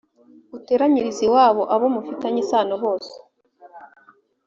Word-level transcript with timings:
uteranyirize 0.57 1.21
iwawe 1.27 1.63
abo 1.73 1.85
mufitanye 1.95 2.39
isano 2.43 2.75
bose 2.83 3.13